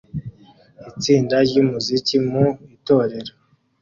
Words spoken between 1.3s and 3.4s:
ry'umuziki mu itorero